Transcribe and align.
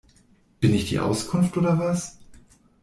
Bin 0.59 0.73
ich 0.73 0.89
die 0.89 0.99
Auskunft 0.99 1.57
oder 1.57 1.77
was? 1.77 2.17